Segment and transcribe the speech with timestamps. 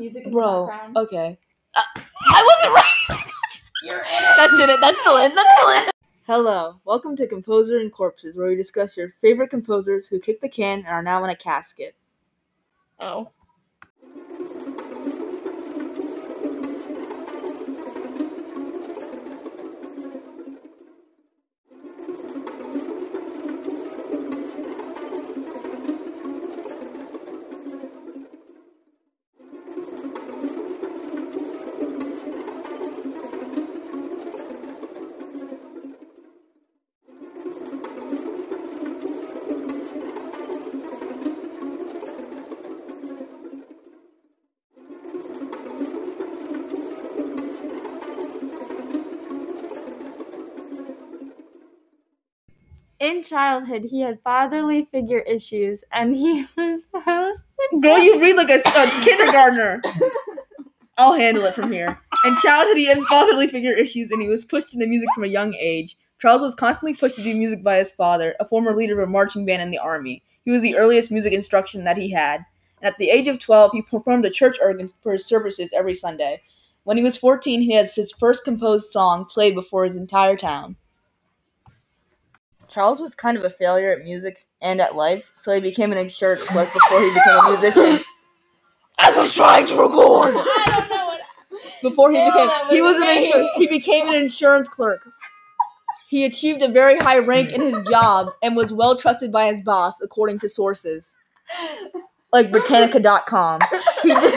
[0.00, 0.96] Music in Bro, the background.
[0.96, 1.38] okay.
[1.76, 1.82] Uh,
[2.26, 3.30] I wasn't right.
[3.84, 4.34] You're in it.
[4.36, 4.80] That's in it.
[4.80, 5.32] That's still in.
[5.32, 5.90] That's still in.
[6.26, 6.80] Hello.
[6.84, 10.78] Welcome to Composer and Corpses, where we discuss your favorite composers who kicked the can
[10.78, 11.94] and are now in a casket.
[12.98, 13.30] Oh.
[53.04, 58.34] In childhood, he had fatherly figure issues, and he was supposed to Girl, you read
[58.34, 59.82] like a, a kindergartner.
[60.96, 62.00] I'll handle it from here.
[62.24, 65.26] In childhood, he had fatherly figure issues and he was pushed into music from a
[65.28, 65.98] young age.
[66.18, 69.10] Charles was constantly pushed to do music by his father, a former leader of a
[69.10, 70.22] marching band in the army.
[70.46, 72.46] He was the earliest music instruction that he had.
[72.80, 76.40] At the age of 12, he performed a church organ for his services every Sunday.
[76.84, 80.76] When he was 14, he had his first composed song played before his entire town.
[82.74, 85.98] Charles was kind of a failure at music and at life, so he became an
[85.98, 88.04] insurance clerk before he became a musician.
[88.98, 90.34] I was trying to record.
[90.34, 91.20] I don't know what.
[91.82, 93.32] Before he Tell became he was was an me.
[93.32, 95.08] insur- he became an insurance clerk.
[96.08, 99.62] He achieved a very high rank in his job and was well trusted by his
[99.62, 101.16] boss, according to sources
[102.32, 103.60] like Britannica.com.
[104.02, 104.34] He, did,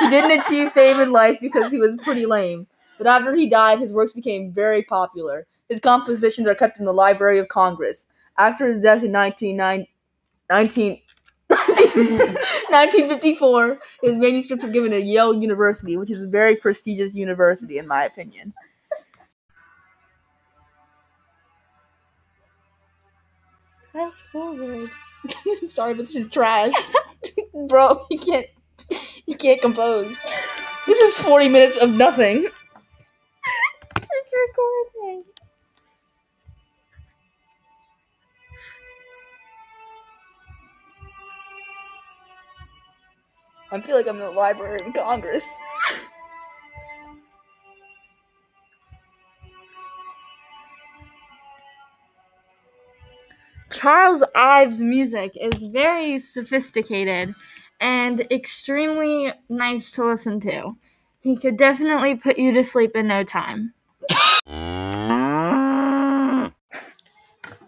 [0.00, 2.66] he didn't achieve fame in life because he was pretty lame.
[2.98, 5.46] But after he died, his works became very popular.
[5.68, 8.06] His compositions are kept in the Library of Congress.
[8.38, 9.86] After his death in 19, 19,
[11.50, 17.86] 1954, his manuscripts were given to Yale University, which is a very prestigious university, in
[17.86, 18.54] my opinion.
[23.92, 24.90] Fast forward.
[25.46, 26.72] I'm sorry, but this is trash,
[27.68, 28.06] bro.
[28.10, 28.46] You can't,
[29.26, 30.22] you can't compose.
[30.86, 32.48] This is 40 minutes of nothing.
[43.70, 45.56] I feel like I'm in the Library of Congress.
[53.70, 57.34] Charles Ives' music is very sophisticated
[57.80, 60.76] and extremely nice to listen to.
[61.20, 63.74] He could definitely put you to sleep in no time.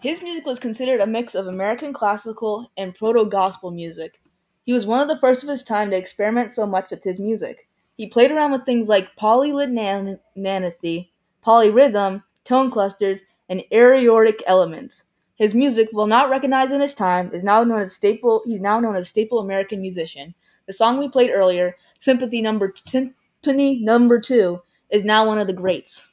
[0.01, 4.19] His music was considered a mix of American classical and proto gospel music.
[4.63, 7.19] He was one of the first of his time to experiment so much with his
[7.19, 7.67] music.
[7.97, 11.09] He played around with things like polytonality,
[11.45, 15.03] polyrhythm, tone clusters, and aortic elements.
[15.35, 18.43] His music, while not recognized in his time, is now known as staple.
[18.45, 20.35] He's now known as staple American musician.
[20.67, 25.53] The song we played earlier, "Sympathy Number Symphony Number Two, is now one of the
[25.53, 26.09] greats.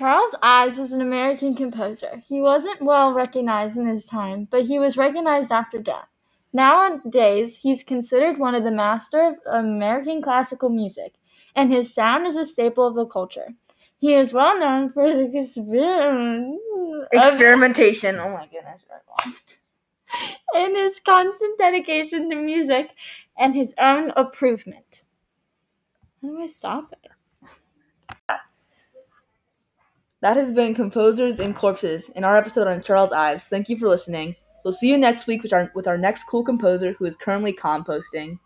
[0.00, 2.22] Charles Ives was an American composer.
[2.26, 6.08] He wasn't well recognized in his time, but he was recognized after death.
[6.54, 11.12] Nowadays, he's considered one of the masters of American classical music,
[11.54, 13.48] and his sound is a staple of the culture.
[13.98, 16.56] He is well known for his exper-
[17.12, 18.18] Experimentation.
[18.20, 19.34] Oh my goodness, right
[20.54, 22.88] and his constant dedication to music
[23.36, 25.02] and his own improvement.
[26.22, 27.10] How do I stop it?
[30.22, 33.44] That has been Composers and Corpses in our episode on Charles Ives.
[33.44, 34.36] Thank you for listening.
[34.64, 37.54] We'll see you next week with our with our next cool composer who is currently
[37.54, 38.38] composting.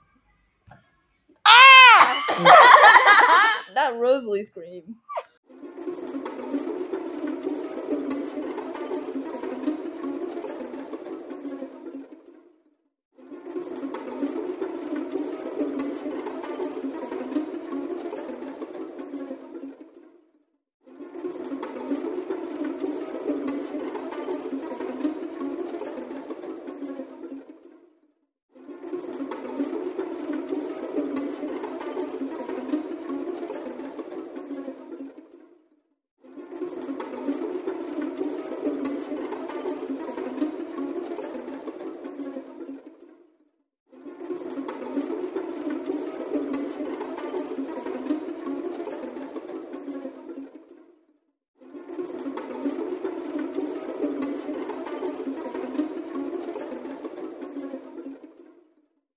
[1.44, 3.64] Ah!
[3.74, 4.94] that Rosalie scream.